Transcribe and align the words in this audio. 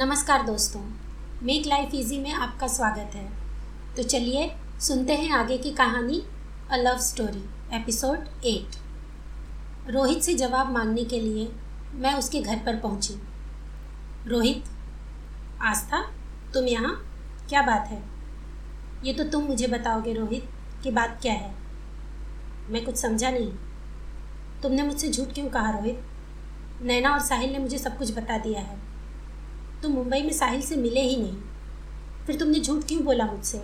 नमस्कार 0.00 0.42
दोस्तों, 0.46 0.80
make 1.42 1.66
life 1.66 1.94
easy 1.94 2.18
में 2.18 2.32
आपका 2.32 2.66
स्वागत 2.66 3.14
है। 3.14 3.32
तो 3.96 4.02
चलिए 4.02 4.56
सुनते 4.80 5.12
हैं 5.12 5.30
आगे 5.30 5.58
की 5.58 5.70
कहानी 5.70 6.22
a 6.70 6.76
love 6.76 6.98
story 6.98 7.44
episode 7.76 8.18
eight 8.44 8.76
Rohit 9.90 10.22
से 10.22 10.34
जवाब 10.34 10.70
मांगने 10.72 11.04
के 11.04 11.20
लिए 11.20 11.52
मैं 11.92 12.14
उसके 12.14 12.40
घर 12.40 12.56
पर 12.56 12.76
पहुँची। 12.76 13.14
रोहित, 14.26 14.64
आस्था, 15.62 16.02
तुम 16.54 16.64
यहाँ? 16.64 17.20
क्या 17.48 17.62
बात 17.62 17.86
है? 17.86 18.02
ये 19.04 19.14
तो 19.14 19.24
तुम 19.24 19.42
मुझे 19.42 19.66
बताओगे 19.66 20.12
रोहित 20.12 20.50
कि 20.82 20.90
बात 20.90 21.18
क्या 21.22 21.32
है? 21.32 21.54
मैं 22.68 22.84
कुछ 22.84 22.96
समझा 22.96 23.30
नहीं। 23.30 23.52
तुमने 24.62 24.82
मुझसे 24.82 25.08
झूठ 25.08 25.34
क्यों 25.34 25.48
कहा 25.48 25.70
रोहित? 25.70 26.00
नैना 26.82 27.10
और 27.10 27.20
साहिल 27.20 27.52
ने 27.52 27.58
मुझे 27.58 27.78
सब 27.78 27.98
कुछ 27.98 28.16
बता 28.16 28.38
दिया 28.38 28.60
है। 28.60 28.87
तुम 29.82 29.92
मुंबई 29.92 30.22
में 30.22 30.32
साहिल 30.32 30.62
से 30.62 30.76
मिले 30.76 31.00
ही 31.00 31.16
नहीं। 31.16 31.36
फिर 32.26 32.36
तुमने 32.36 32.60
झूठ 32.60 32.84
क्यों 32.84 33.04
बोला 33.04 33.26
मुझसे? 33.26 33.62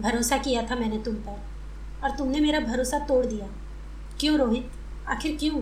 भरोसा 0.00 0.38
किया 0.38 0.62
था 0.62 0.76
मैंने 0.76 0.98
तुम 0.98 1.14
पर, 1.14 1.40
और 2.04 2.16
तुमने 2.16 2.40
मेरा 2.40 2.60
भरोसा 2.60 2.98
तोड़ 2.98 3.26
दिया। 3.26 3.46
क्यों 4.20 4.38
रोहित? 4.38 4.70
आखिर 5.08 5.36
क्यों? 5.36 5.60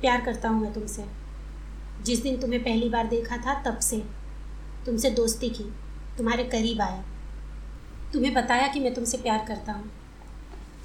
प्यार 0.00 0.20
करता 0.20 0.48
हूँ 0.48 0.62
मैं 0.62 0.72
तुमसे। 0.72 1.04
जिस 2.02 2.22
दिन 2.22 2.40
तुम्हें 2.40 2.64
पहली 2.64 2.88
बार 2.88 3.06
देखा 3.06 3.36
था, 3.36 3.62
तब 3.62 3.78
से। 3.78 4.04
तुमसे 4.86 5.10
दोस्ती 5.10 5.50
की, 5.50 5.64
तुम्हारे 6.18 6.44
करीब 6.44 6.80
आया। 6.80 7.04
तुम्हें 8.12 8.34
बताया 8.34 8.68
कि 8.68 8.80
मैं 8.80 8.94
तुमसे 8.94 9.16
प्यार 9.16 9.44
करता 9.48 9.72
हूँ। 9.72 9.90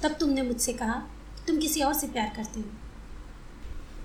तब 0.02 0.12
तुमने 0.12 0.42
मुझसे 0.42 0.72
कहा, 0.72 1.02
तुम 1.46 1.58
किसी 1.58 1.80
और 1.80 1.94
से 1.94 2.06
प्यार 2.06 2.32
करते 2.36 2.60
हो। 2.60 2.66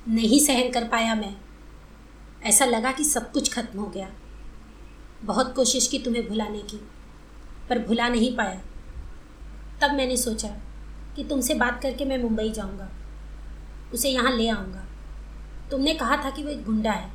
नहीं 0.07 0.39
सहन 0.39 0.71
कर 0.71 0.87
पाया 0.87 1.15
मैं। 1.15 1.35
ऐसा 2.41 2.65
लगा 2.65 2.91
कि 2.91 3.03
सब 3.03 3.31
कुछ 3.31 3.53
खत्म 3.53 3.79
हो 3.79 3.87
गया। 3.87 4.09
बहुत 5.23 5.53
कोशिश 5.55 5.87
की 5.87 5.99
तुम्हें 5.99 6.27
भुलाने 6.27 6.59
की, 6.59 6.77
पर 7.69 7.79
भुला 7.79 8.07
नहीं 8.09 8.35
पाया। 8.37 8.61
तब 9.81 9.93
मैंने 9.95 10.17
सोचा 10.17 10.49
कि 11.15 11.23
तुमसे 11.23 11.53
बात 11.53 11.81
करके 11.81 12.05
मैं 12.05 12.17
मुंबई 12.17 12.49
जाऊँगा। 12.51 12.89
उसे 13.93 14.09
यहाँ 14.09 14.31
ले 14.31 14.47
आऊँगा। 14.49 14.85
तुमने 15.71 15.93
कहा 15.93 16.17
था 16.17 16.29
कि 16.29 16.43
वो 16.43 16.49
एक 16.49 16.63
गुंडा 16.65 16.91
है। 16.91 17.09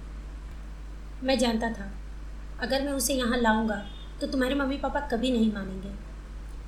मैं 1.23 1.39
जानता 1.39 1.71
था। 1.71 1.91
अगर 2.61 2.83
मैं 2.83 2.93
उसे 2.93 3.15
यहाँ 3.15 3.39
लाऊँगा 3.39 3.85
तो 4.21 4.27
तुम्हारे 4.27 4.55
मम्मी 4.55 4.77
पापा 4.77 5.01
कभी 5.09 5.31
नहीं 5.33 5.53
मानेंगे। 5.53 5.95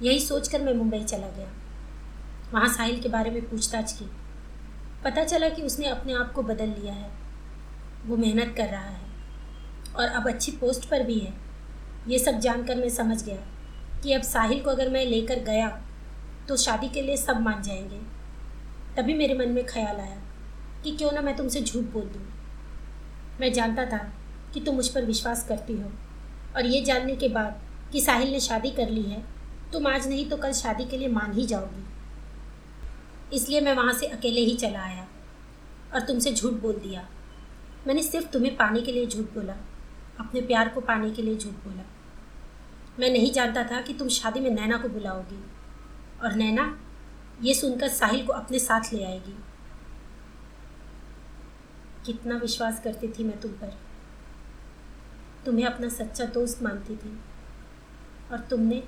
यही 0.03 0.20
सोचकर 0.20 0.62
मैं 0.62 0.75
मुंबई 0.75 1.03
चला 1.03 1.28
गया। 1.28 1.50
वहाँ 2.53 2.69
साहिल 2.69 3.00
के 3.00 3.09
बारे 3.09 3.31
में 3.31 3.48
पूछताछ 3.50 3.93
की। 3.93 4.11
पता 5.05 5.25
चला 5.25 5.48
कि 5.48 5.62
उसने 5.62 5.87
अपने 5.87 6.12
आप 6.12 6.33
को 6.33 6.43
बदल 6.43 6.69
लिया 6.70 6.93
है। 6.93 7.11
वो 8.06 8.16
मेहनत 8.16 8.54
कर 8.56 8.66
रहा 8.66 8.88
है। 8.88 9.00
और 9.96 10.08
अब 10.08 10.28
अच्छी 10.28 10.52
पोस्ट 10.52 10.88
पर 10.88 11.02
भी 11.02 11.18
है। 11.18 11.34
ये 12.08 12.18
सब 12.18 12.32
जानकर 12.32 12.77
मैं 12.77 12.88
समझ 12.88 13.22
गया 13.22 13.36
कि 14.02 14.12
अब 14.12 14.22
साहिल 14.22 14.62
को 14.62 14.70
अगर 14.70 14.91
मैं 14.91 15.04
लेकर 15.06 15.38
गया 15.38 15.68
तो 16.48 16.56
शादी 16.56 16.88
के 16.88 17.02
लिए 17.02 17.16
सब 17.16 17.41
मान 17.41 17.62
जाएँगे। 17.62 18.00
तभी 18.96 19.14
मेरे 19.14 19.34
मन 19.34 19.48
में 19.48 19.66
ख्याल 19.66 19.96
आया 19.96 20.22
कि 20.84 20.96
क्यों 20.96 21.12
ना 21.12 21.20
मैं 21.20 21.36
तुमसे 21.36 21.60
झूठ 21.60 21.84
बोल 21.84 22.02
दूँ। 22.02 22.22
मैं 23.41 23.52
जानता 23.52 23.84
था 23.84 24.12
कि 24.54 24.60
तुम 24.60 24.76
मुझ 24.76 24.88
पर 24.88 25.04
विश्वास 25.04 25.48
करती 25.48 25.72
हो। 25.72 25.92
और 26.56 26.66
ये 26.66 26.80
जानने 26.80 27.16
के 27.16 27.28
बाद 27.28 27.60
कि 27.92 28.00
साहिल 28.00 28.30
ने 28.32 28.41
शादी 28.41 28.70
कर 28.70 28.88
ली 28.88 29.02
है, 29.02 29.24
तुम 29.72 29.86
आज 29.86 30.08
नहीं 30.08 30.28
तो 30.30 30.36
कल 30.36 30.52
शादी 30.52 30.84
के 30.84 30.96
लिए 30.96 31.08
मान 31.08 31.32
ही 31.32 31.46
जाओगी। 31.46 31.84
इसलिए 33.36 33.60
मैं 33.60 33.74
वहाँ 33.74 33.92
से 33.92 34.06
अकेले 34.06 34.41
ही 34.41 34.56
चला 34.56 34.80
आया 34.80 35.08
और 35.94 36.00
तुमसे 36.00 36.32
झूठ 36.32 36.52
बोल 36.52 36.74
दिया। 36.74 37.08
मैंने 37.89 38.03
सिर्फ़ 38.03 38.27
तुम्हें 38.27 38.56
पाने 38.56 38.81
के 38.83 38.92
लिए 38.92 39.06
झूठ 39.06 39.27
बोला, 39.34 39.55
अपने 40.20 40.41
प्यार 40.41 40.69
को 40.69 40.81
पाने 40.81 41.11
के 41.11 41.22
लिए 41.22 41.36
झूठ 41.36 41.53
बोला। 41.64 41.84
मैं 43.00 43.11
नहीं 43.11 43.31
जानता 43.33 43.62
था 43.64 43.81
कि 43.81 43.94
तुम 43.94 44.08
शादी 44.08 44.41
में 44.41 44.50
नैना 44.50 44.77
को 44.78 44.89
बुलाओगी 44.89 45.42
और 46.22 46.34
नैना 46.34 46.65
ये 47.43 47.54
सुनकर 47.54 47.88
साहिल 47.88 48.26
को 48.26 48.32
अपने 48.32 48.59
साथ 48.59 48.93
ले 48.93 49.04
आएगी। 49.04 49.37
कितना 52.06 52.37
विश्वास 52.37 52.81
करती 52.84 53.09
थी 53.09 53.25
मैं 53.25 53.38
तुम 53.41 53.50
पर। 53.53 53.72
तुम्हें 55.44 55.65
अपना 55.66 55.88
सच्चा 55.88 56.25
दोस्त 56.25 56.62
मानती 56.62 56.97
थी 56.97 57.19
और 58.32 58.41
तुमने 58.41 58.82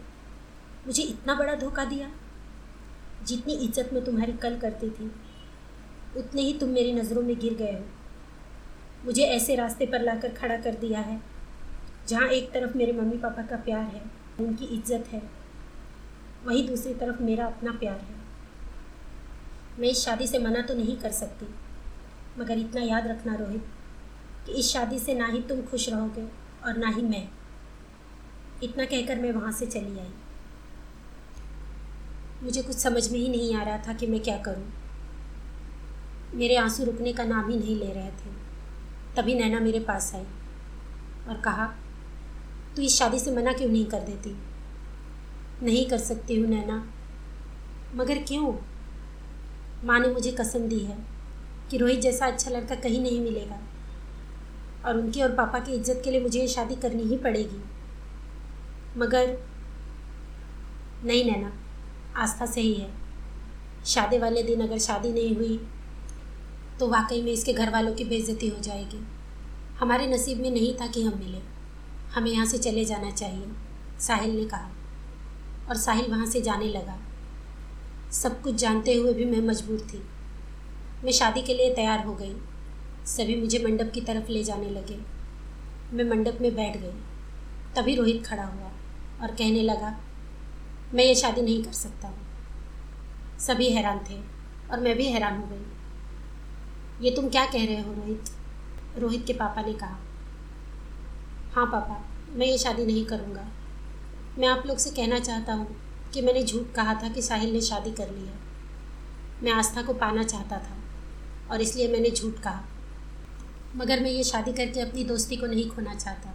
मुझे 0.86 1.02
इतना 1.02 1.34
बड़ा 1.34 1.54
धोखा 1.54 1.84
दिया। 1.84 2.10
जितनी 3.26 3.54
इज़्ज़त 3.54 3.90
मैं 3.92 4.04
तुम्हारी 4.04 4.32
कल 4.32 4.58
करती 4.58 4.90
थी, 4.90 5.10
उतने 6.16 6.42
ही 6.42 6.52
तुम 6.58 6.68
मेरी 6.68 6.92
नज़रों 6.92 7.22
में 7.22 7.38
गिर 7.38 7.54
गए 7.54 7.72
हो। 7.72 7.84
मुझे 9.04 9.24
ऐसे 9.24 9.54
रास्ते 9.56 9.86
पर 9.86 10.02
लाकर 10.02 10.32
खड़ा 10.32 10.56
कर 10.56 10.74
दिया 10.74 11.00
है, 11.00 11.20
जहाँ 12.08 12.28
एक 12.28 12.50
तरफ़ 12.52 12.76
मेरे 12.76 12.92
मम्मी 12.92 13.16
पापा 13.16 13.42
का 13.42 13.56
प्यार 13.56 13.84
है, 13.84 14.02
उनकी 14.40 14.64
इज़्ज़त 14.66 15.08
है, 15.12 15.22
वहीं 16.44 16.66
दूसरी 16.68 16.94
तरफ़ 16.94 17.22
मेरा 17.22 17.46
अपना 17.46 17.72
प्यार 17.72 17.98
है। 17.98 18.18
मैं 19.78 19.88
इस 19.88 20.04
शादी 20.04 20.26
से 20.26 20.38
मना 20.38 20.62
तो 20.62 20.74
नहीं 20.74 20.96
कर 20.96 21.10
सकती, 21.10 21.46
मगर 22.38 22.58
इतना 22.58 22.82
याद 22.82 23.06
रखना 23.06 23.34
रोहित, 23.34 23.64
कि 24.46 24.52
इस 24.52 24.72
शादी 24.72 24.98
से 24.98 25.14
ना 25.14 25.26
ही 25.26 25.42
तुम 25.42 25.62
खुश 25.62 25.88
रहोगे 25.88 26.26
और 26.64 26.76
ना 26.76 26.88
ही 26.88 27.02
मैं। 27.02 27.28
इतना 28.62 28.84
कहकर 28.84 29.16
मैं 29.16 29.32
वहाँ 29.32 29.52
से 29.52 29.66
चली 29.66 29.98
आई। 29.98 30.12
मुझे 32.42 32.62
कुछ 32.62 32.76
समझ 32.76 33.10
में 33.12 33.18
ही 33.18 33.28
नहीं 33.28 33.54
आ 33.54 33.62
रहा 33.62 33.78
था 33.78 33.92
कि 33.92 34.06
मैं 34.06 34.20
क्या 34.20 34.36
करूँ। 34.38 34.72
मेरे 36.34 36.56
आँसू 36.56 36.84
रुकने 36.84 37.12
का 37.12 37.24
नाम 37.24 37.50
ही 37.50 37.58
नहीं 37.58 37.76
ले 37.76 37.92
रहे 37.92 38.10
थे। 38.10 38.29
तभी 39.20 39.34
नैना 39.34 39.58
मेरे 39.60 39.78
पास 39.80 40.10
आई 40.14 40.22
और 41.28 41.40
कहा, 41.40 41.66
तू 42.76 42.82
इस 42.82 42.94
शादी 42.98 43.18
से 43.18 43.30
मना 43.30 43.52
क्यों 43.52 43.68
नहीं 43.68 43.84
कर 43.86 44.00
देती? 44.00 44.30
नहीं 45.62 45.84
कर 45.86 45.98
सकती 45.98 46.36
हूँ 46.36 46.48
नैना। 46.48 46.76
मगर 47.94 48.18
क्यों? 48.18 48.52
माँ 49.84 49.98
ने 50.00 50.08
मुझे 50.08 50.32
कसम 50.32 50.68
दी 50.68 50.78
है 50.78 50.96
कि 51.70 51.76
रोहित 51.76 52.00
जैसा 52.00 52.26
अच्छा 52.26 52.50
लड़का 52.50 52.74
कहीं 52.74 53.00
नहीं 53.02 53.20
मिलेगा 53.20 53.60
और 54.86 54.98
उनकी 54.98 55.22
और 55.22 55.34
पापा 55.34 55.58
की 55.58 55.72
इज़्ज़त 55.72 56.00
के 56.04 56.10
लिए 56.10 56.20
मुझे 56.20 56.40
ये 56.40 56.48
शादी 56.48 56.74
करनी 56.74 57.02
ही 57.02 57.16
पड़ेगी। 57.16 57.62
मगर 58.96 59.36
नहीं 61.04 61.24
नैना, 61.24 61.52
आस्था 62.16 62.46
सही 62.46 62.74
है। 62.74 62.90
शादी 63.86 64.18
वाले 64.18 64.42
दिन 64.42 64.60
अगर 64.60 64.78
शादी 64.78 65.12
नहीं 65.12 65.36
हुई 65.36 65.60
तो 66.80 66.86
वाकई 66.88 67.22
में 67.22 67.32
इसके 67.32 67.52
घर 67.52 67.70
वालों 67.70 67.94
की 67.94 68.04
बेइज्जती 68.04 68.48
हो 68.48 68.58
जाएगी। 68.58 68.98
हमारे 69.78 70.06
नसीब 70.06 70.40
में 70.40 70.50
नहीं 70.50 70.74
था 70.74 70.86
कि 70.86 71.02
हम 71.02 71.18
मिले। 71.18 71.38
हमें 72.12 72.30
यहाँ 72.30 72.46
से 72.46 72.58
चले 72.58 72.84
जाना 72.84 73.10
चाहिए, 73.10 73.48
साहिल 74.00 74.36
ने 74.36 74.44
कहा। 74.44 74.70
और 75.68 75.76
साहिल 75.76 76.10
वहाँ 76.10 76.26
से 76.26 76.40
जाने 76.40 76.64
लगा। 76.64 76.98
सब 78.12 78.40
कुछ 78.42 78.54
जानते 78.54 78.94
हुए 78.94 79.12
भी 79.12 79.24
मैं 79.24 79.40
मजबूर 79.40 79.80
थी। 79.80 80.02
मैं 81.04 81.12
शादी 81.12 81.42
के 81.42 81.54
लिए 81.54 81.74
तैयार 81.74 82.04
हो 82.06 82.14
गई। 82.14 82.34
सभी 83.06 83.36
मुझे 83.36 83.58
मंडप 83.58 83.90
की 83.94 84.00
तरफ़ 84.00 84.30
ले 84.30 84.42
जाने 84.44 84.70
लगे। 84.70 84.98
मैं 85.92 86.04
मंडप 86.04 86.38
में 86.40 86.54
बैठ 86.54 86.76
गई। 86.76 86.92
तभी 87.76 87.94
रोहित 87.94 88.26
खड़ा 88.26 88.44
हुआ 88.44 88.70
और 89.22 89.34
कहने 89.34 89.62
लगा, 89.62 89.94
मैं 90.94 91.04
ये 91.04 91.14
शादी 91.14 91.42
नहीं 91.42 91.62
कर 91.64 91.72
सकता 91.72 92.08
हूँ। 92.08 92.18
सभी 93.38 93.70
हैरान 93.70 94.00
थे 94.10 94.18
और 94.70 94.80
मैं 94.80 94.96
भी 94.96 95.06
हैरान 95.06 95.38
हो 95.38 95.46
गई। 95.46 95.79
ये 97.00 97.10
तुम 97.10 97.28
क्या 97.28 97.46
कह 97.46 97.64
रहे 97.66 97.82
हो 97.82 97.92
रोहित? 97.92 98.24
रोहित 98.98 99.24
के 99.26 99.32
पापा 99.32 99.62
ने 99.62 99.72
कहा। 99.72 99.98
हाँ 101.54 101.66
पापा, 101.66 102.04
मैं 102.32 102.46
ये 102.46 102.58
शादी 102.58 102.86
नहीं 102.86 103.04
करूँगा। 103.04 103.48
मैं 104.38 104.48
आप 104.48 104.66
लोग 104.66 104.78
से 104.78 104.90
कहना 104.90 105.18
चाहता 105.18 105.52
हूँ 105.52 105.76
कि 106.14 106.22
मैंने 106.22 106.42
झूठ 106.42 106.72
कहा 106.72 106.94
था 106.94 107.08
कि 107.08 107.22
साहिल 107.22 107.52
ने 107.52 107.60
शादी 107.60 107.90
कर 107.90 108.10
ली 108.10 108.26
है। 108.26 108.34
मैं 109.42 109.52
आस्था 109.52 109.82
को 109.82 109.92
पाना 109.92 110.24
चाहता 110.24 110.58
था 110.58 110.76
और 111.50 111.60
इसलिए 111.60 111.88
मैंने 111.88 112.10
झूठ 112.10 112.34
कहा। 112.34 112.64
मगर 113.76 114.00
मैं 114.00 114.10
ये 114.10 114.24
शादी 114.24 114.52
करके 114.52 114.80
अपनी 114.80 115.04
दोस्ती 115.04 115.36
को 115.36 115.46
नहीं 115.46 115.68
खोना 115.70 115.94
चाहता। 115.94 116.34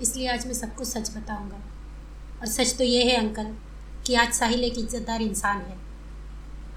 इसलिए 0.00 0.28
आज 0.28 0.46
मैं 0.46 0.54
सबको 0.54 0.84
सच 0.84 1.16
बताऊँगा। 1.16 1.60
और 2.40 2.46
सच 2.46 2.78
तो 2.78 2.84
ये 2.84 3.04
है 3.04 3.16
अंकल 3.16 3.54
कि 4.06 4.14
आज 4.14 4.32
साहिल 4.32 4.64
एक 4.64 4.78
इज्जतदार 4.78 5.22
इंसान 5.22 5.56
है। 5.56 5.78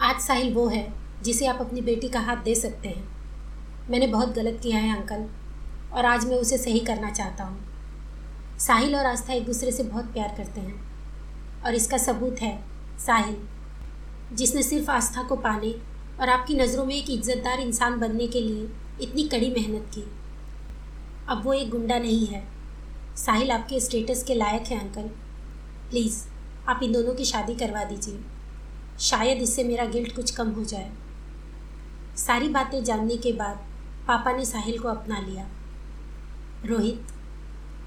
आज 0.02 0.22
साहिल 0.22 0.54
वो 0.54 0.68
है 0.68 1.05
जिसे 1.24 1.46
आप 1.46 1.58
अपनी 1.62 1.82
बेटी 1.82 2.10
का 2.10 2.20
हाथ 2.20 2.38
दे 2.38 2.56
सकते 2.56 2.88
हैं। 2.88 3.16
मैंने 3.90 4.08
बहुत 4.08 4.34
गलत 4.34 4.60
किया 4.64 4.78
है, 4.78 5.02
अंकल, 5.02 5.26
और 5.94 6.06
आज 6.06 6.26
मैं 6.26 6.38
उसे 6.38 6.58
सही 6.58 6.80
करना 6.80 7.12
चाहता 7.12 7.44
हूँ। 7.44 7.66
साहिल 8.60 8.96
और 8.96 9.06
आस्था 9.06 9.34
एक 9.34 9.46
दूसरे 9.46 9.72
से 9.72 9.84
बहुत 9.84 10.06
प्यार 10.06 10.34
करते 10.38 10.62
हैं, 10.62 10.82
और 11.66 11.76
इसका 11.76 11.98
सबूत 11.98 12.42
है, 12.42 12.64
साहिल, 13.06 13.38
जिसने 14.34 14.64
सिर्फ़ 14.64 14.92
आस्था 14.92 15.24
को 15.24 15.36
पाने 15.36 15.72
और 16.22 16.30
आपकी 16.30 16.56
नज़रों 16.56 16.86
में 16.86 16.96
एक 16.96 17.10
इज्जतदार 17.10 17.60
इंसान 17.60 18.00
बनने 18.00 18.28
के 18.28 18.42
लिए 18.42 18.70
इतनी 19.02 19.24
कड़ी 19.24 19.50
मेहनत 19.50 19.92
की। 19.96 20.04
अब 21.28 21.46
वो 21.46 21.54
एक 21.54 21.70
गुंडा 21.70 22.00
नहीं 22.00 22.28
है। 22.28 22.44
साहिल 23.18 23.52
आपके 23.52 23.80
स्टेटस 23.80 24.24
के 24.24 24.34
लायक 24.34 24.62
है, 24.62 24.80
अंकल। 24.80 25.10
प्लीज़, 25.90 26.24
आप 26.68 26.80
इन 26.84 26.92
दोनों 26.92 27.14
की 27.14 27.26
शादी 27.26 27.56
करवा 27.56 27.84
दीजिए। 27.84 28.20
शायद 29.00 29.38
इससे 29.38 29.64
मेरा 29.64 29.86
गिल्ट 29.86 30.16
कुछ 30.16 30.32
कम 30.32 30.50
हो 30.50 30.64
जाए। 30.64 30.92
सारी 32.28 32.48
बातें 32.48 32.84
जानने 32.84 33.18
के 33.18 33.32
बाद 33.32 33.58
पापा 34.08 34.32
ने 34.32 34.46
साहिल 34.46 34.80
को 34.80 34.88
अपना 34.88 35.20
लिया। 35.20 35.48
रोहित 36.66 37.08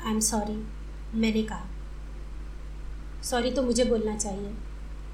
आई 0.06 0.12
एम 0.12 0.20
सॉरी 0.20 0.68
मैंने 1.18 1.42
कहा। 1.42 1.66
सॉरी 3.22 3.50
तो 3.50 3.62
मुझे 3.62 3.84
बोलना 3.84 4.16
चाहिए। 4.16 4.54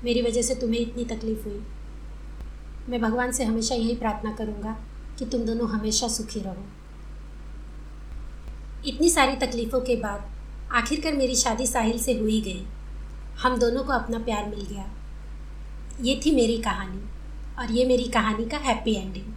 मेरी 0.04 0.22
वजह 0.22 0.42
से 0.42 0.54
तुम्हें 0.54 0.80
इतनी 0.80 1.04
तकलीफ़ 1.04 1.44
हुई। 1.44 1.62
मैं 2.88 3.00
भगवान 3.00 3.32
से 3.32 3.44
हमेशा 3.44 3.74
यही 3.74 3.96
प्रार्थना 3.96 4.32
करूँगा 4.32 4.76
कि 5.18 5.24
तुम 5.24 5.42
दोनों 5.42 5.68
हमेशा 5.68 6.08
सुखी 6.08 6.40
रहो। 6.40 6.66
इतनी 8.86 9.10
सारी 9.10 9.36
तकलीफ़ों 9.36 9.80
के 9.80 9.96
बाद 9.96 10.30
आखिरकार 10.72 11.12
मेरी 11.12 11.34
शादी 11.34 11.66
साहिल 11.66 11.98
से 11.98 12.18
हुई 12.18 12.40
गई। 12.40 12.66
हम 13.38 13.56
दोनों 13.56 13.84
को 13.84 13.92
अपना 13.92 14.18
प्यार 14.18 14.48
मिल 14.48 14.60
गया। 14.60 14.90
ये 16.00 16.20
थी 16.26 16.34
मेरी 16.34 16.58
कहानी। 16.58 17.13
और 17.58 17.70
ये 17.70 17.84
मेरी 17.84 18.04
कहानी 18.04 18.44
का 18.44 18.56
हैप्पी 18.56 18.94
एंडिंग 18.94 19.32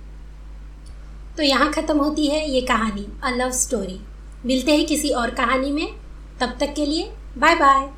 तो 1.37 1.43
यहाँ 1.43 1.71
ख़त्म 1.73 1.97
होती 1.97 2.27
है 2.27 2.49
ये 2.49 2.61
कहानी 2.61 3.07
अ 3.23 3.29
लव 3.29 3.51
स्टोरी 3.51 3.99
मिलते 4.45 4.77
हैं 4.77 4.85
किसी 4.85 5.09
और 5.09 5.29
कहानी 5.29 5.71
में. 5.71 5.95
तब 6.39 6.57
तक 6.59 6.73
के 6.73 6.85
लिए 6.85 7.13
बाय 7.37 7.55
बाय 7.55 7.89